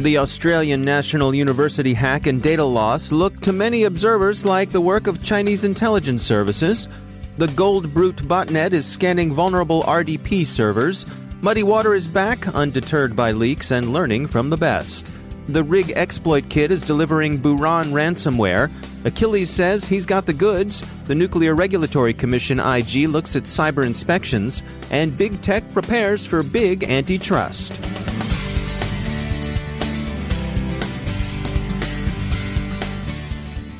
[0.00, 5.06] The Australian National University hack and data loss looked to many observers like the work
[5.06, 6.88] of Chinese intelligence services.
[7.36, 11.04] The Gold Brute botnet is scanning vulnerable RDP servers.
[11.42, 15.12] Muddy Water is back, undeterred by leaks and learning from the best.
[15.48, 18.70] The Rig Exploit Kit is delivering Buran ransomware.
[19.04, 20.80] Achilles says he's got the goods.
[21.08, 24.62] The Nuclear Regulatory Commission IG looks at cyber inspections.
[24.90, 27.99] And Big Tech prepares for big antitrust.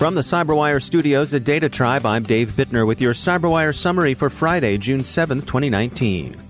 [0.01, 4.31] From the CyberWire studios at Data Tribe, I'm Dave Bittner with your CyberWire summary for
[4.31, 6.41] Friday, June 7, 2019.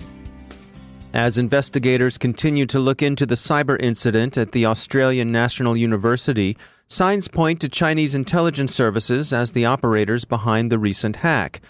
[1.15, 7.27] As investigators continue to look into the cyber incident at the Australian National University, signs
[7.27, 11.61] point to Chinese intelligence services as the operators behind the recent hack.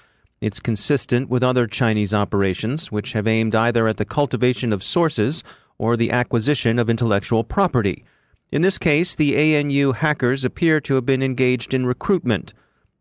[0.42, 5.42] It's consistent with other Chinese operations, which have aimed either at the cultivation of sources
[5.78, 8.04] or the acquisition of intellectual property.
[8.52, 12.52] In this case, the ANU hackers appear to have been engaged in recruitment.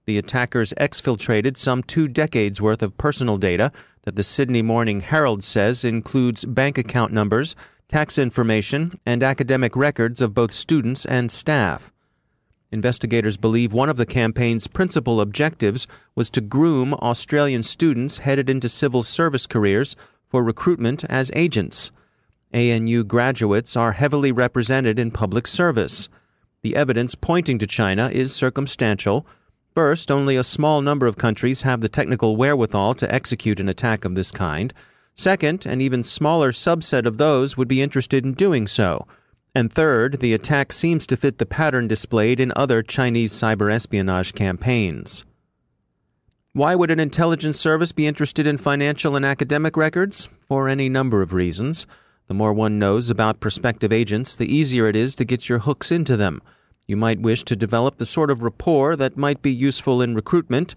[0.05, 3.71] The attackers exfiltrated some two decades worth of personal data
[4.03, 7.55] that the Sydney Morning Herald says includes bank account numbers,
[7.87, 11.91] tax information, and academic records of both students and staff.
[12.71, 18.69] Investigators believe one of the campaign's principal objectives was to groom Australian students headed into
[18.69, 19.95] civil service careers
[20.27, 21.91] for recruitment as agents.
[22.53, 26.09] ANU graduates are heavily represented in public service.
[26.61, 29.25] The evidence pointing to China is circumstantial.
[29.75, 34.03] First, only a small number of countries have the technical wherewithal to execute an attack
[34.03, 34.73] of this kind.
[35.15, 39.05] Second, an even smaller subset of those would be interested in doing so.
[39.53, 44.33] And third, the attack seems to fit the pattern displayed in other Chinese cyber espionage
[44.33, 45.23] campaigns.
[46.53, 50.29] Why would an intelligence service be interested in financial and academic records?
[50.47, 51.85] For any number of reasons.
[52.29, 55.91] The more one knows about prospective agents, the easier it is to get your hooks
[55.91, 56.43] into them.
[56.85, 60.75] You might wish to develop the sort of rapport that might be useful in recruitment.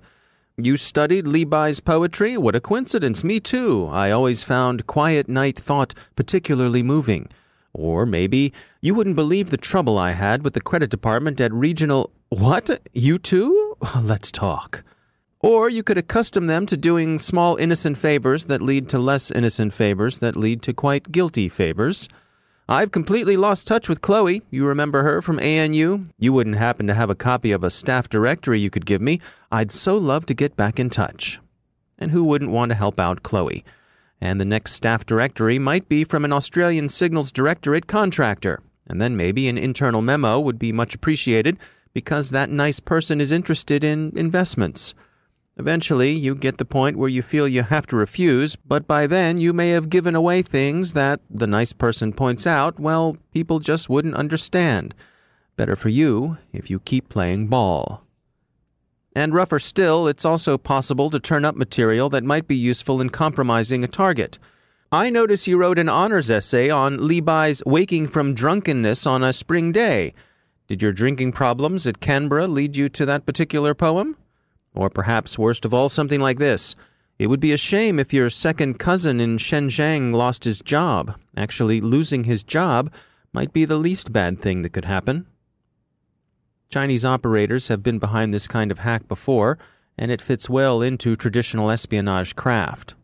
[0.56, 2.38] You studied Li Bai's poetry?
[2.38, 3.22] What a coincidence.
[3.22, 3.86] Me too.
[3.92, 7.28] I always found Quiet Night Thought particularly moving.
[7.74, 12.10] Or maybe you wouldn't believe the trouble I had with the credit department at Regional.
[12.30, 12.80] What?
[12.94, 13.76] You too?
[14.00, 14.84] Let's talk.
[15.42, 19.74] Or you could accustom them to doing small innocent favors that lead to less innocent
[19.74, 22.08] favors that lead to quite guilty favors.
[22.68, 24.42] I've completely lost touch with Chloe.
[24.50, 26.06] You remember her from ANU?
[26.16, 29.20] You wouldn't happen to have a copy of a staff directory you could give me.
[29.50, 31.40] I'd so love to get back in touch.
[31.98, 33.64] And who wouldn't want to help out Chloe?
[34.20, 38.62] And the next staff directory might be from an Australian Signals Directorate contractor.
[38.86, 41.58] And then maybe an internal memo would be much appreciated
[41.92, 44.94] because that nice person is interested in investments.
[45.58, 49.38] Eventually, you get the point where you feel you have to refuse, but by then
[49.38, 53.88] you may have given away things that, the nice person points out, well, people just
[53.90, 54.94] wouldn't understand.
[55.56, 58.02] Better for you if you keep playing ball.
[59.14, 63.10] And rougher still, it's also possible to turn up material that might be useful in
[63.10, 64.38] compromising a target.
[64.90, 69.34] I notice you wrote an honors essay on Li Bai's Waking from Drunkenness on a
[69.34, 70.14] Spring Day.
[70.66, 74.16] Did your drinking problems at Canberra lead you to that particular poem?
[74.74, 76.74] Or perhaps, worst of all, something like this.
[77.18, 81.16] It would be a shame if your second cousin in Shenzhen lost his job.
[81.36, 82.92] Actually, losing his job
[83.32, 85.26] might be the least bad thing that could happen.
[86.68, 89.58] Chinese operators have been behind this kind of hack before,
[89.98, 92.94] and it fits well into traditional espionage craft.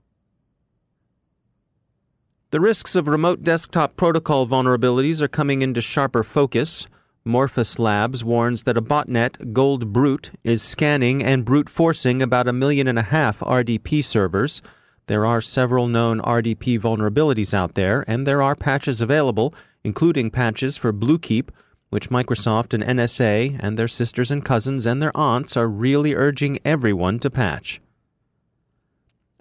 [2.50, 6.87] The risks of remote desktop protocol vulnerabilities are coming into sharper focus.
[7.28, 12.54] Morphus Labs warns that a botnet, Gold Brute, is scanning and brute forcing about a
[12.54, 14.62] million and a half RDP servers.
[15.08, 19.54] There are several known RDP vulnerabilities out there, and there are patches available,
[19.84, 21.50] including patches for Bluekeep,
[21.90, 26.58] which Microsoft and NSA and their sisters and cousins and their aunts are really urging
[26.64, 27.78] everyone to patch.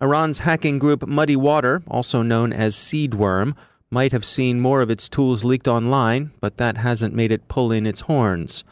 [0.01, 3.55] Iran's hacking group Muddy Water, also known as Seedworm,
[3.89, 7.71] might have seen more of its tools leaked online, but that hasn't made it pull
[7.71, 8.63] in its horns.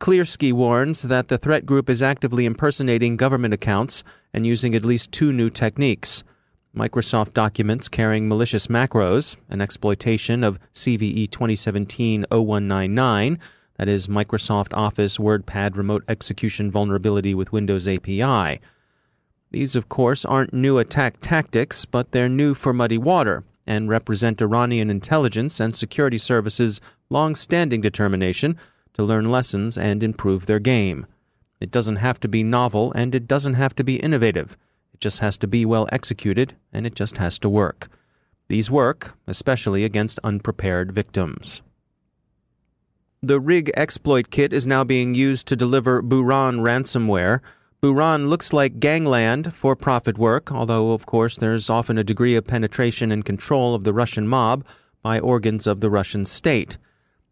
[0.00, 4.02] ClearSky warns that the threat group is actively impersonating government accounts
[4.32, 6.22] and using at least two new techniques.
[6.74, 13.38] Microsoft documents carrying malicious macros, an exploitation of CVE 2017 0199,
[13.76, 18.60] that is Microsoft Office WordPad remote execution vulnerability with Windows API.
[19.50, 24.42] These, of course, aren't new attack tactics, but they're new for muddy water and represent
[24.42, 28.56] Iranian intelligence and security services' long standing determination
[28.94, 31.06] to learn lessons and improve their game.
[31.60, 34.56] It doesn't have to be novel and it doesn't have to be innovative.
[34.94, 37.88] It just has to be well executed and it just has to work.
[38.48, 41.62] These work, especially against unprepared victims.
[43.22, 47.40] The Rig exploit kit is now being used to deliver Buran ransomware.
[47.82, 52.44] Buran looks like gangland for profit work, although, of course, there's often a degree of
[52.44, 54.66] penetration and control of the Russian mob
[55.00, 56.76] by organs of the Russian state.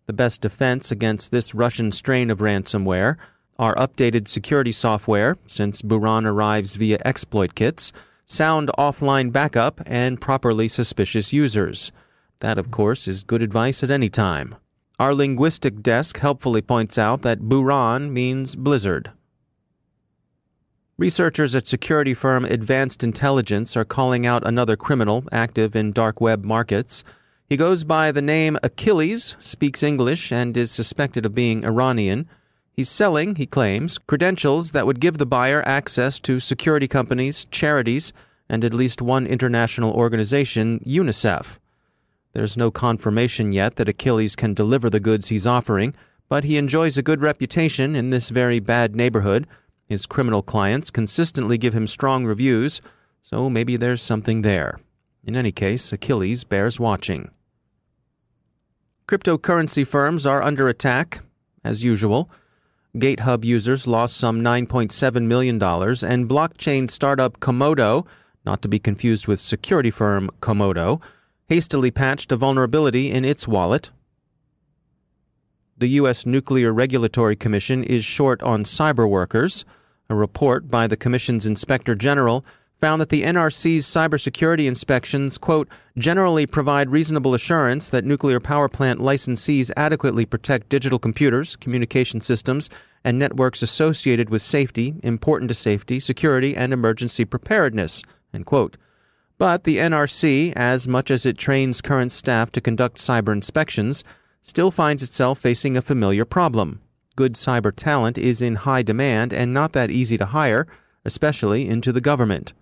[0.06, 3.16] The best defense against this Russian strain of ransomware
[3.58, 7.92] are updated security software, since Buran arrives via exploit kits,
[8.24, 11.92] sound offline backup, and properly suspicious users.
[12.40, 14.54] That, of course, is good advice at any time.
[14.98, 19.12] Our linguistic desk helpfully points out that Buran means blizzard.
[20.98, 26.44] Researchers at security firm Advanced Intelligence are calling out another criminal active in dark web
[26.44, 27.04] markets.
[27.46, 32.28] He goes by the name Achilles, speaks English, and is suspected of being Iranian.
[32.72, 38.12] He's selling, he claims, credentials that would give the buyer access to security companies, charities,
[38.48, 41.60] and at least one international organization, UNICEF.
[42.32, 45.94] There's no confirmation yet that Achilles can deliver the goods he's offering,
[46.28, 49.46] but he enjoys a good reputation in this very bad neighborhood.
[49.88, 52.82] His criminal clients consistently give him strong reviews,
[53.22, 54.78] so maybe there's something there.
[55.24, 57.30] In any case, Achilles bears watching.
[59.06, 61.20] Cryptocurrency firms are under attack,
[61.64, 62.30] as usual.
[62.96, 68.06] GateHub users lost some $9.7 million, and blockchain startup Komodo,
[68.44, 71.00] not to be confused with security firm Comodo,
[71.48, 73.90] hastily patched a vulnerability in its wallet.
[75.78, 76.26] The U.S.
[76.26, 79.64] Nuclear Regulatory Commission is short on cyber workers.
[80.10, 82.42] A report by the Commission's Inspector General
[82.80, 85.68] found that the NRC's cybersecurity inspections, quote,
[85.98, 92.70] generally provide reasonable assurance that nuclear power plant licensees adequately protect digital computers, communication systems,
[93.04, 98.02] and networks associated with safety, important to safety, security, and emergency preparedness,
[98.32, 98.78] end quote.
[99.36, 104.04] But the NRC, as much as it trains current staff to conduct cyber inspections,
[104.40, 106.80] still finds itself facing a familiar problem.
[107.18, 110.68] Good cyber talent is in high demand and not that easy to hire,
[111.04, 112.52] especially into the government.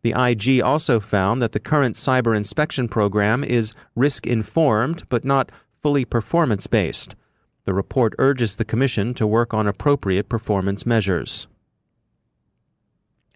[0.00, 5.52] The IG also found that the current cyber inspection program is risk informed but not
[5.82, 7.16] fully performance based.
[7.66, 11.46] The report urges the Commission to work on appropriate performance measures.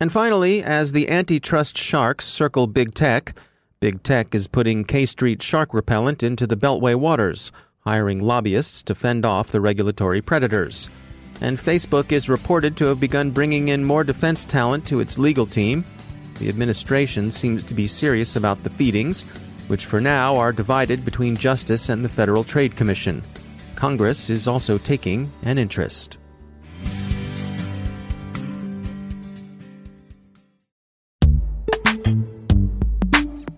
[0.00, 3.36] And finally, as the antitrust sharks circle big tech,
[3.78, 7.52] big tech is putting K Street shark repellent into the Beltway waters,
[7.84, 10.88] hiring lobbyists to fend off the regulatory predators.
[11.40, 15.46] And Facebook is reported to have begun bringing in more defense talent to its legal
[15.46, 15.84] team
[16.42, 19.22] the administration seems to be serious about the feedings,
[19.68, 23.22] which for now are divided between Justice and the Federal Trade Commission.
[23.76, 26.18] Congress is also taking an interest.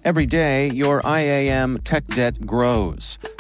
[0.04, 3.18] Every day, your IAM tech debt grows.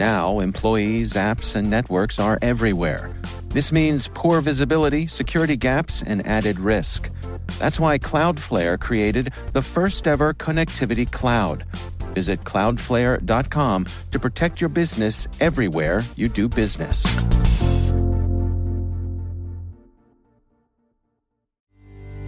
[0.00, 3.10] Now, employees, apps, and networks are everywhere.
[3.48, 7.10] This means poor visibility, security gaps, and added risk.
[7.58, 11.64] That's why Cloudflare created the first ever connectivity cloud.
[12.14, 17.04] Visit cloudflare.com to protect your business everywhere you do business.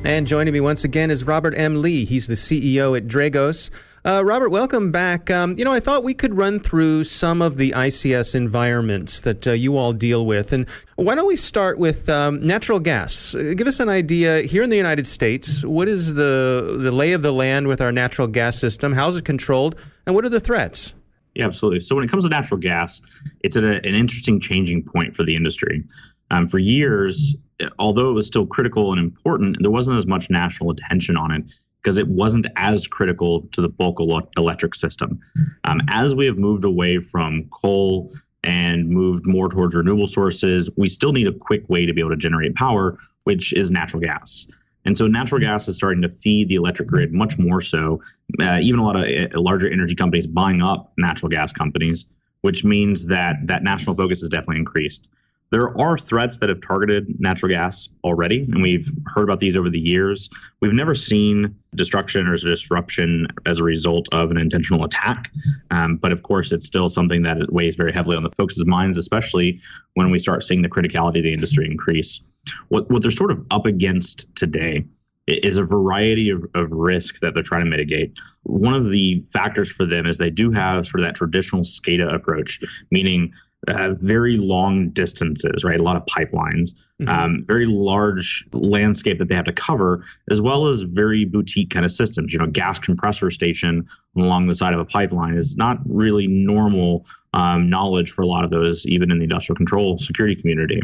[0.05, 1.81] And joining me once again is Robert M.
[1.81, 2.05] Lee.
[2.05, 3.71] He's the CEO at Dragos.
[4.04, 5.30] Uh, Robert, welcome back.
[5.30, 9.47] Um, you know, I thought we could run through some of the ICS environments that
[9.47, 10.52] uh, you all deal with.
[10.52, 13.32] And why don't we start with um, natural gas?
[13.32, 15.64] Uh, give us an idea here in the United States.
[15.64, 18.92] What is the, the lay of the land with our natural gas system?
[18.92, 19.76] How's it controlled?
[20.04, 20.94] And what are the threats?
[21.37, 21.78] Yeah, absolutely.
[21.78, 23.02] So when it comes to natural gas,
[23.44, 25.85] it's at a, an interesting changing point for the industry.
[26.32, 27.37] Um, for years,
[27.78, 31.44] although it was still critical and important, there wasn't as much national attention on it
[31.83, 33.99] because it wasn't as critical to the bulk
[34.37, 35.21] electric system.
[35.65, 38.12] Um, as we have moved away from coal
[38.45, 42.11] and moved more towards renewable sources, we still need a quick way to be able
[42.11, 44.47] to generate power, which is natural gas.
[44.85, 48.03] And so natural gas is starting to feed the electric grid much more so.
[48.41, 52.05] Uh, even a lot of uh, larger energy companies buying up natural gas companies,
[52.41, 55.09] which means that that national focus has definitely increased.
[55.52, 59.68] There are threats that have targeted natural gas already, and we've heard about these over
[59.68, 60.30] the years.
[60.61, 65.30] We've never seen destruction or disruption as a result of an intentional attack.
[65.71, 68.97] Um, but of course, it's still something that weighs very heavily on the folks' minds,
[68.97, 69.61] especially
[69.92, 72.23] when we start seeing the criticality of the industry increase.
[72.68, 74.87] What, what they're sort of up against today
[75.26, 78.18] is a variety of, of risk that they're trying to mitigate.
[78.44, 82.12] One of the factors for them is they do have sort of that traditional SCADA
[82.12, 83.35] approach, meaning
[83.69, 85.78] uh, very long distances, right?
[85.78, 87.09] A lot of pipelines, mm-hmm.
[87.09, 91.85] um, very large landscape that they have to cover, as well as very boutique kind
[91.85, 92.33] of systems.
[92.33, 97.07] You know, gas compressor station along the side of a pipeline is not really normal
[97.35, 100.83] um, knowledge for a lot of those, even in the industrial control security community.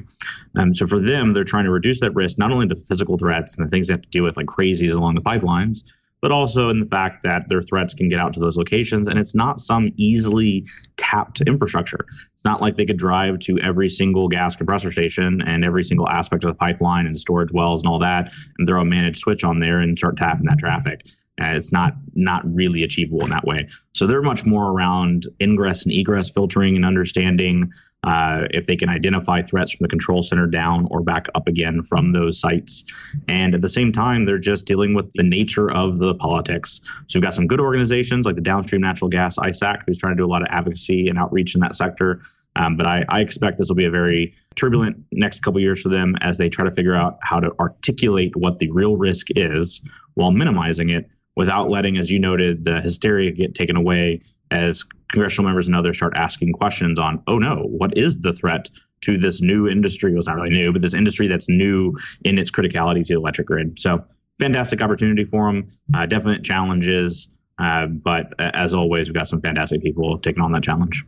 [0.56, 3.56] Um, so for them, they're trying to reduce that risk not only to physical threats
[3.56, 6.68] and the things they have to deal with, like crazies along the pipelines, but also
[6.68, 9.60] in the fact that their threats can get out to those locations and it's not
[9.60, 10.64] some easily
[10.96, 12.04] tapped infrastructure.
[12.34, 16.08] It's not like they could drive to every single gas compressor station and every single
[16.08, 19.44] aspect of the pipeline and storage wells and all that and throw a managed switch
[19.44, 21.02] on there and start tapping that traffic.
[21.38, 23.68] It's not not really achievable in that way.
[23.94, 27.72] So they're much more around ingress and egress filtering and understanding
[28.04, 31.82] uh, if they can identify threats from the control center down or back up again
[31.82, 32.84] from those sites.
[33.28, 36.80] And at the same time, they're just dealing with the nature of the politics.
[37.06, 40.20] So we've got some good organizations like the Downstream Natural Gas ISAC, who's trying to
[40.22, 42.22] do a lot of advocacy and outreach in that sector.
[42.58, 45.90] Um, but I, I, expect this will be a very turbulent next couple years for
[45.90, 49.80] them as they try to figure out how to articulate what the real risk is
[50.14, 55.48] while minimizing it without letting, as you noted, the hysteria get taken away as congressional
[55.48, 58.68] members and others start asking questions on, oh no, what is the threat
[59.02, 60.10] to this new industry?
[60.10, 63.20] Well, it's not really new, but this industry that's new in its criticality to the
[63.20, 63.78] electric grid.
[63.78, 64.04] So,
[64.40, 65.68] fantastic opportunity for them.
[65.94, 70.64] Uh, definite challenges, uh, but as always, we've got some fantastic people taking on that
[70.64, 71.04] challenge.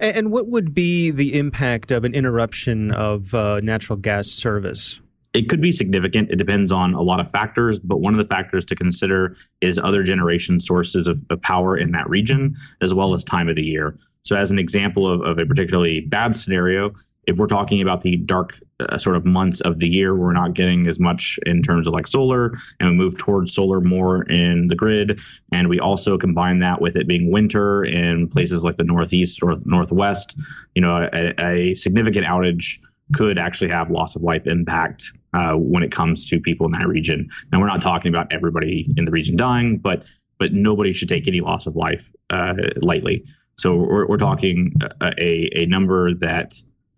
[0.00, 5.00] And what would be the impact of an interruption of uh, natural gas service?
[5.34, 6.30] it could be significant.
[6.30, 9.80] It depends on a lot of factors, but one of the factors to consider is
[9.80, 13.62] other generation sources of, of power in that region, as well as time of the
[13.62, 13.96] year.
[14.22, 16.92] So, as an example of, of a particularly bad scenario,
[17.26, 20.54] if we're talking about the dark uh, sort of months of the year, we're not
[20.54, 24.68] getting as much in terms of like solar, and we move towards solar more in
[24.68, 25.20] the grid.
[25.52, 29.54] And we also combine that with it being winter in places like the Northeast or
[29.64, 30.38] Northwest.
[30.74, 32.78] You know, a, a significant outage
[33.12, 36.88] could actually have loss of life impact uh, when it comes to people in that
[36.88, 37.28] region.
[37.52, 40.04] Now, we're not talking about everybody in the region dying, but
[40.38, 43.24] but nobody should take any loss of life uh, lightly.
[43.56, 46.54] So we're, we're talking a, a number that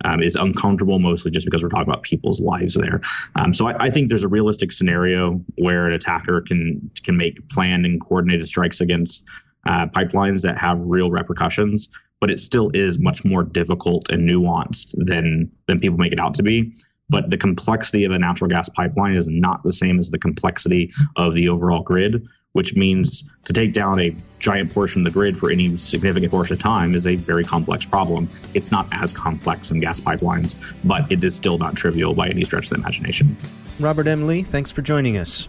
[0.06, 3.00] um, is uncomfortable, mostly just because we're talking about people's lives there.
[3.34, 7.48] Um, so I, I, think there's a realistic scenario where an attacker can can make
[7.50, 9.28] planned and coordinated strikes against
[9.68, 11.88] uh, pipelines that have real repercussions
[12.20, 16.34] but it still is much more difficult and nuanced than than people make it out
[16.34, 16.72] to be.
[17.08, 20.92] But the complexity of a natural gas pipeline is not the same as the complexity
[21.16, 25.36] of the overall grid, which means to take down a giant portion of the grid
[25.36, 28.28] for any significant portion of time is a very complex problem.
[28.54, 32.44] It's not as complex in gas pipelines, but it is still not trivial by any
[32.44, 33.36] stretch of the imagination.
[33.78, 34.26] Robert M.
[34.26, 35.48] Lee, thanks for joining us.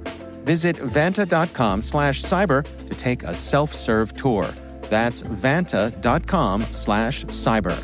[0.43, 4.53] Visit vanta.com slash cyber to take a self serve tour.
[4.89, 7.81] That's vanta.com slash cyber.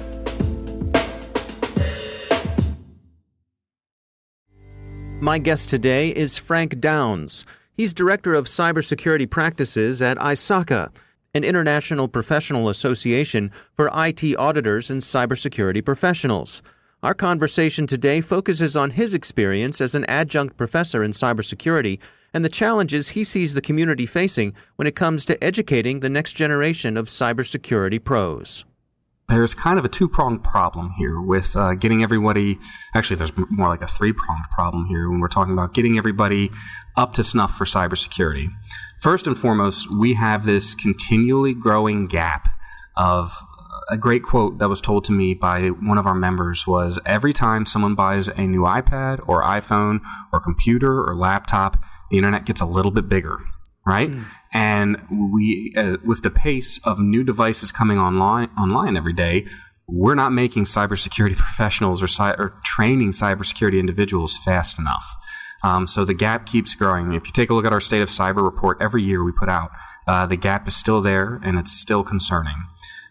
[5.20, 7.44] My guest today is Frank Downs.
[7.74, 10.96] He's Director of Cybersecurity Practices at ISACA,
[11.34, 16.62] an international professional association for IT auditors and cybersecurity professionals.
[17.02, 22.00] Our conversation today focuses on his experience as an adjunct professor in cybersecurity
[22.38, 26.34] and the challenges he sees the community facing when it comes to educating the next
[26.34, 28.64] generation of cybersecurity pros.
[29.28, 32.60] There's kind of a two pronged problem here with uh, getting everybody.
[32.94, 36.52] Actually, there's more like a three pronged problem here when we're talking about getting everybody
[36.96, 38.50] up to snuff for cybersecurity.
[39.02, 42.50] First and foremost, we have this continually growing gap
[42.96, 43.34] of
[43.90, 47.34] a great quote that was told to me by one of our members was every
[47.34, 50.02] time someone buys a new iPad or iPhone
[50.32, 51.78] or computer or laptop,
[52.12, 53.40] the internet gets a little bit bigger,
[53.86, 54.12] right?
[54.12, 54.26] Mm.
[54.54, 59.46] And we, uh, with the pace of new devices coming online online every day,
[59.88, 65.06] we're not making cybersecurity professionals or, cy- or training cybersecurity individuals fast enough.
[65.64, 67.14] Um, so the gap keeps growing.
[67.14, 69.50] If you take a look at our state of cyber report every year we put
[69.50, 69.72] out,
[70.08, 72.56] uh, the gap is still there and it's still concerning.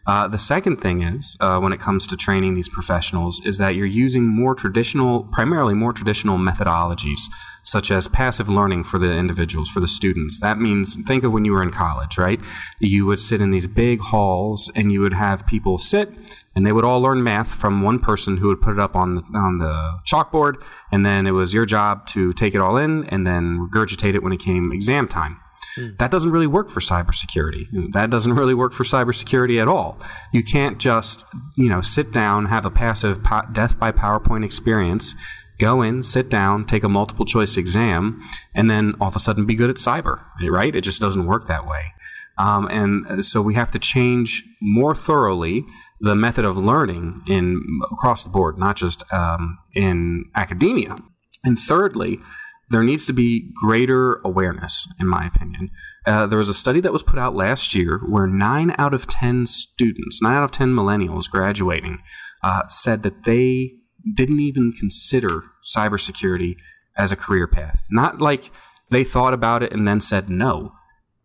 [0.07, 3.75] Uh, the second thing is, uh, when it comes to training these professionals, is that
[3.75, 7.23] you're using more traditional, primarily more traditional methodologies,
[7.67, 10.39] such as passive learning for the individuals, for the students.
[10.39, 12.39] That means, think of when you were in college, right?
[12.79, 16.13] You would sit in these big halls and you would have people sit
[16.55, 19.17] and they would all learn math from one person who would put it up on
[19.17, 20.63] the, on the chalkboard,
[20.93, 24.23] and then it was your job to take it all in and then regurgitate it
[24.23, 25.41] when it came exam time.
[25.77, 25.99] Mm.
[25.99, 27.93] That doesn't really work for cybersecurity.
[27.93, 29.99] That doesn't really work for cybersecurity at all.
[30.33, 35.15] You can't just, you know, sit down, have a passive po- death by PowerPoint experience,
[35.59, 38.23] go in, sit down, take a multiple choice exam,
[38.55, 40.75] and then all of a sudden be good at cyber, right?
[40.75, 41.93] It just doesn't work that way.
[42.39, 45.65] Um, and so we have to change more thoroughly
[46.01, 50.97] the method of learning in across the board, not just um, in academia.
[51.45, 52.21] And thirdly,
[52.69, 55.71] there needs to be greater awareness, in my opinion.
[56.05, 59.07] Uh, there was a study that was put out last year where nine out of
[59.07, 62.03] 10 students, nine out of 10 millennials graduating,
[62.43, 63.73] uh, said that they
[64.15, 66.57] didn't even consider cybersecurity
[66.97, 67.87] as a career path.
[67.91, 68.51] Not like
[68.91, 70.73] they thought about it and then said no,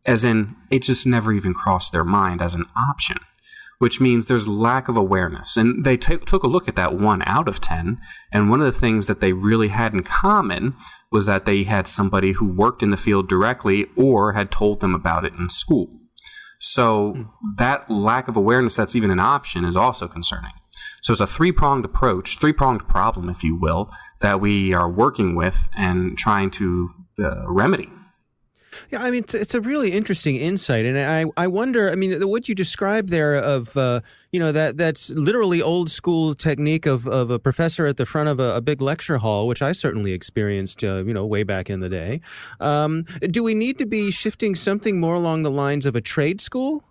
[0.05, 3.17] as in it just never even crossed their mind as an option
[3.81, 5.57] which means there's lack of awareness.
[5.57, 7.99] And they t- took a look at that one out of 10,
[8.31, 10.75] and one of the things that they really had in common
[11.11, 14.93] was that they had somebody who worked in the field directly or had told them
[14.93, 15.87] about it in school.
[16.59, 17.29] So mm.
[17.57, 20.53] that lack of awareness that's even an option is also concerning.
[21.01, 24.89] So it's a three pronged approach, three pronged problem, if you will, that we are
[24.89, 27.89] working with and trying to uh, remedy.
[28.89, 31.91] Yeah, I mean, it's, it's, a really interesting insight, and I, I wonder.
[31.91, 36.33] I mean, what you described there of uh, you know that that's literally old school
[36.35, 39.61] technique of, of a professor at the front of a, a big lecture hall, which
[39.61, 42.21] I certainly experienced, uh, you know, way back in the day.
[42.59, 46.39] Um, do we need to be shifting something more along the lines of a trade
[46.39, 46.83] school?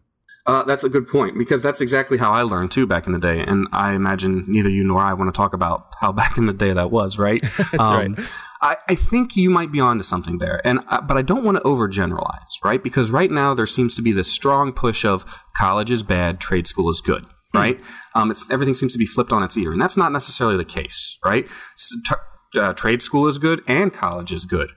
[0.46, 3.18] Uh, that's a good point because that's exactly how I learned too back in the
[3.18, 6.46] day, and I imagine neither you nor I want to talk about how back in
[6.46, 7.40] the day that was, right?
[7.58, 8.28] that's um, right.
[8.62, 11.58] I, I think you might be onto something there, and uh, but I don't want
[11.58, 12.82] to overgeneralize, right?
[12.82, 15.24] Because right now there seems to be this strong push of
[15.56, 17.58] college is bad, trade school is good, hmm.
[17.58, 17.80] right?
[18.14, 20.64] Um, it's everything seems to be flipped on its ear, and that's not necessarily the
[20.64, 21.46] case, right?
[21.76, 24.70] So, t- uh, trade school is good and college is good,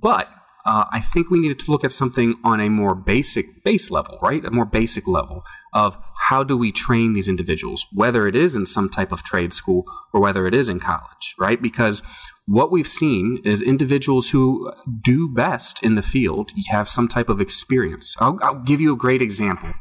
[0.00, 0.28] but
[0.64, 4.18] uh, I think we needed to look at something on a more basic base level,
[4.22, 4.44] right?
[4.44, 5.96] A more basic level of
[6.28, 9.84] how do we train these individuals, whether it is in some type of trade school
[10.12, 11.60] or whether it is in college, right?
[11.60, 12.02] Because
[12.46, 17.40] what we've seen is individuals who do best in the field have some type of
[17.40, 18.16] experience.
[18.18, 19.72] I'll, I'll give you a great example.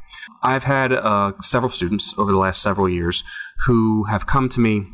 [0.43, 3.23] I've had uh, several students over the last several years
[3.65, 4.85] who have come to me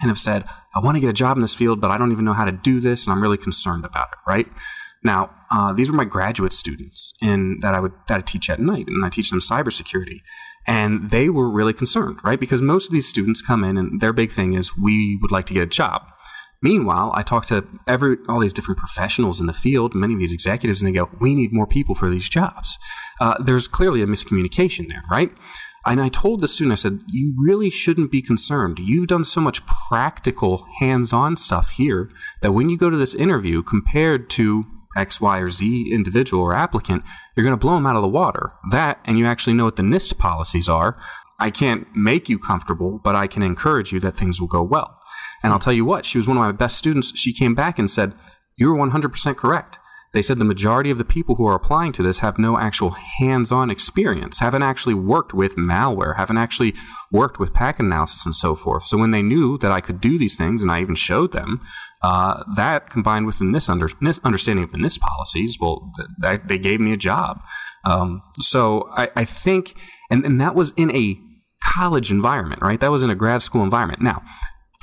[0.00, 2.12] and have said, I want to get a job in this field, but I don't
[2.12, 4.46] even know how to do this, and I'm really concerned about it, right?
[5.02, 8.60] Now, uh, these were my graduate students in, that I would that I teach at
[8.60, 10.20] night, and I teach them cybersecurity.
[10.66, 12.38] And they were really concerned, right?
[12.38, 15.46] Because most of these students come in, and their big thing is, we would like
[15.46, 16.02] to get a job.
[16.60, 20.32] Meanwhile, I talk to every all these different professionals in the field, many of these
[20.32, 22.78] executives, and they go, "We need more people for these jobs."
[23.20, 25.32] Uh, there's clearly a miscommunication there, right?
[25.86, 28.80] And I told the student, I said, "You really shouldn't be concerned.
[28.80, 32.10] You've done so much practical, hands-on stuff here
[32.42, 34.66] that when you go to this interview, compared to
[34.98, 38.08] X, Y, or Z individual or applicant, you're going to blow them out of the
[38.08, 38.52] water.
[38.70, 40.98] That, and you actually know what the NIST policies are.
[41.40, 44.98] I can't make you comfortable, but I can encourage you that things will go well."
[45.42, 47.16] And I'll tell you what, she was one of my best students.
[47.18, 48.14] She came back and said,
[48.56, 49.78] You were 100% correct.
[50.12, 52.90] They said the majority of the people who are applying to this have no actual
[52.90, 56.74] hands on experience, haven't actually worked with malware, haven't actually
[57.12, 58.84] worked with packet analysis and so forth.
[58.84, 61.60] So when they knew that I could do these things and I even showed them,
[62.02, 65.92] uh, that combined with the NIST, understanding of the NIST policies, well,
[66.22, 67.40] th- they gave me a job.
[67.84, 69.74] Um, so I, I think,
[70.10, 71.18] and, and that was in a
[71.62, 72.80] college environment, right?
[72.80, 74.00] That was in a grad school environment.
[74.00, 74.22] Now,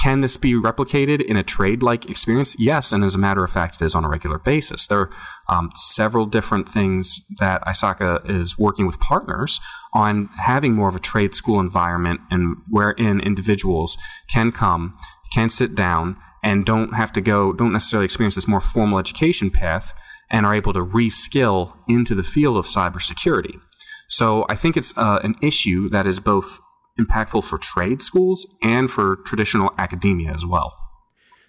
[0.06, 2.56] can this be replicated in a trade like experience?
[2.60, 4.86] Yes, and as a matter of fact, it is on a regular basis.
[4.86, 5.10] There are
[5.50, 9.60] um, several different things that ISACA is working with partners
[9.96, 13.98] on having more of a trade school environment and wherein individuals
[14.30, 14.96] can come,
[15.34, 19.50] can sit down, and don't have to go, don't necessarily experience this more formal education
[19.50, 19.92] path
[20.30, 23.60] and are able to reskill into the field of cybersecurity.
[24.08, 26.60] So I think it's uh, an issue that is both
[27.00, 30.74] impactful for trade schools and for traditional academia as well.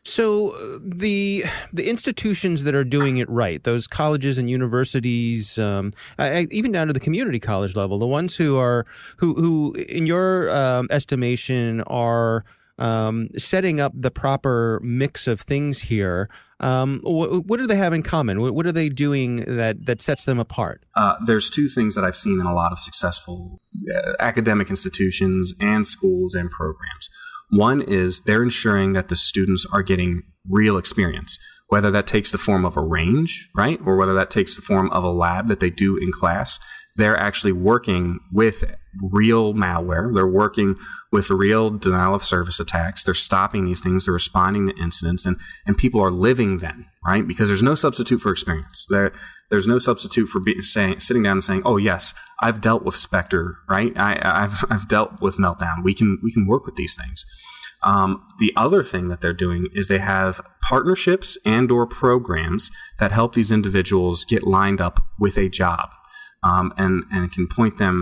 [0.06, 5.92] So uh, the the institutions that are doing it right, those colleges and universities, um,
[6.16, 10.06] I, even down to the community college level, the ones who are who who, in
[10.06, 12.44] your um, estimation, are
[12.78, 16.28] um, setting up the proper mix of things here.
[16.60, 18.40] Um, what, what, do they have in common?
[18.40, 20.84] What, what, are they doing that, that sets them apart?
[20.94, 23.60] Uh, there's two things that I've seen in a lot of successful
[23.94, 27.10] uh, academic institutions and schools and programs.
[27.50, 32.38] One is they're ensuring that the students are getting real experience, whether that takes the
[32.38, 35.60] form of a range, right, or whether that takes the form of a lab that
[35.60, 36.58] they do in class.
[36.96, 38.64] They're actually working with
[39.02, 40.14] real malware.
[40.14, 40.76] They're working
[41.12, 43.04] with real denial of service attacks.
[43.04, 44.04] They're stopping these things.
[44.04, 48.18] They're responding to incidents, and and people are living them right because there's no substitute
[48.18, 48.86] for experience.
[48.90, 49.12] There
[49.50, 52.96] there's no substitute for be, saying sitting down and saying, "Oh yes, I've dealt with
[52.96, 53.92] Spectre, right?
[53.96, 55.84] I, have I've dealt with Meltdown.
[55.84, 57.24] We can we can work with these things."
[57.82, 63.12] Um, the other thing that they're doing is they have partnerships and or programs that
[63.12, 65.90] help these individuals get lined up with a job
[66.46, 67.96] um, and and can point them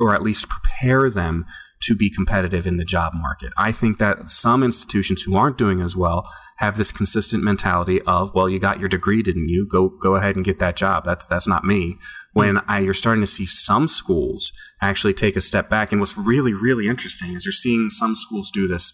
[0.00, 1.44] or at least prepare them
[1.82, 3.52] to be competitive in the job market.
[3.58, 6.26] I think that some institutions who aren't doing as well
[6.58, 9.68] have this consistent mentality of, well, you got your degree, didn't you?
[9.70, 11.04] Go go ahead and get that job.
[11.04, 11.98] That's that's not me.
[12.32, 16.16] When I, you're starting to see some schools actually take a step back, and what's
[16.16, 18.92] really really interesting is you're seeing some schools do this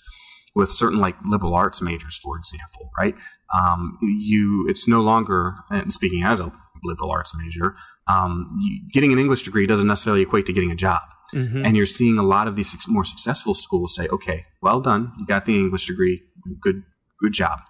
[0.56, 3.14] with certain like liberal arts majors, for example, right?
[3.54, 6.50] Um, you it's no longer and speaking as a
[6.82, 7.76] liberal arts major,
[8.10, 8.58] um,
[8.92, 11.02] getting an English degree doesn't necessarily equate to getting a job.
[11.32, 11.64] Mm-hmm.
[11.64, 15.12] And you're seeing a lot of these more successful schools say, okay, well done.
[15.18, 16.22] You got the English degree.
[16.60, 16.82] Good,
[17.20, 17.60] good job.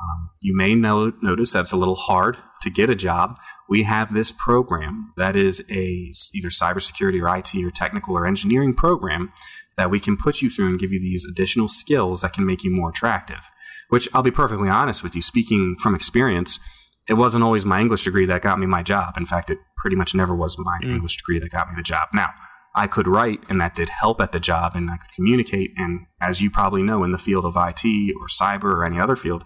[0.00, 3.38] Um, you may know, notice that it's a little hard to get a job.
[3.68, 8.74] We have this program that is a either cybersecurity or IT or technical or engineering
[8.74, 9.32] program
[9.76, 12.64] that we can put you through and give you these additional skills that can make
[12.64, 13.50] you more attractive.
[13.88, 16.58] Which I'll be perfectly honest with you, speaking from experience,
[17.08, 19.16] it wasn't always my English degree that got me my job.
[19.16, 20.94] In fact, it pretty much never was my mm.
[20.94, 22.08] English degree that got me the job.
[22.14, 22.30] Now,
[22.74, 25.72] I could write, and that did help at the job, and I could communicate.
[25.76, 27.84] And as you probably know, in the field of IT
[28.18, 29.44] or cyber or any other field,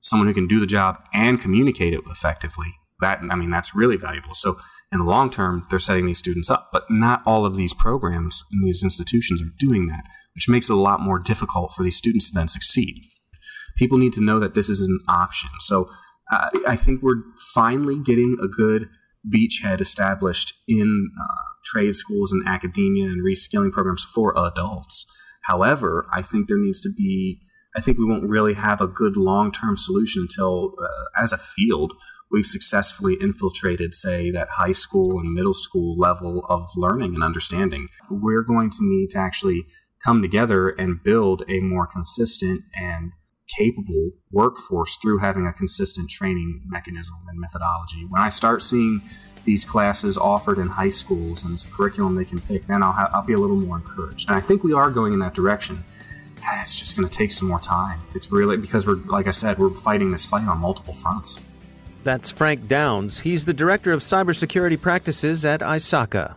[0.00, 3.96] someone who can do the job and communicate it effectively, that I mean, that's really
[3.96, 4.34] valuable.
[4.34, 4.58] So
[4.92, 8.44] in the long term, they're setting these students up, but not all of these programs
[8.52, 11.96] and these institutions are doing that, which makes it a lot more difficult for these
[11.96, 13.02] students to then succeed.
[13.76, 15.50] People need to know that this is an option.
[15.60, 15.88] So
[16.30, 17.22] uh, I think we're
[17.54, 18.88] finally getting a good
[19.28, 25.06] beachhead established in uh, trade schools and academia and reskilling programs for adults.
[25.44, 27.40] However, I think there needs to be,
[27.74, 31.38] I think we won't really have a good long term solution until, uh, as a
[31.38, 31.94] field,
[32.30, 37.88] we've successfully infiltrated, say, that high school and middle school level of learning and understanding.
[38.10, 39.66] We're going to need to actually
[40.04, 43.12] come together and build a more consistent and
[43.48, 48.04] capable workforce through having a consistent training mechanism and methodology.
[48.08, 49.00] When I start seeing
[49.44, 52.92] these classes offered in high schools and it's a curriculum they can pick, then I'll,
[52.92, 54.28] ha- I'll be a little more encouraged.
[54.28, 55.82] And I think we are going in that direction.
[56.44, 58.00] Ah, it's just going to take some more time.
[58.14, 61.40] It's really because we're, like I said, we're fighting this fight on multiple fronts.
[62.04, 63.20] That's Frank Downs.
[63.20, 66.36] He's the Director of Cybersecurity Practices at ISACA.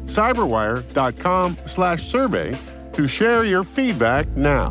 [0.11, 2.59] cyberwire.com slash survey
[2.93, 4.69] to share your feedback now.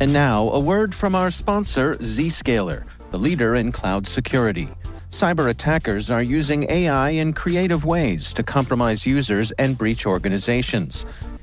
[0.00, 4.68] And now, a word from our sponsor, Zscaler, the leader in cloud security.
[5.08, 11.06] Cyber attackers are using AI in creative ways to compromise users and breach organizations.